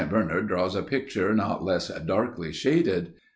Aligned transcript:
Bernard 0.09 0.47
draws 0.47 0.73
a 0.75 0.81
picture 0.81 1.31
not 1.35 1.63
less 1.63 1.89
darkly 2.07 2.51
shaded. 2.51 3.13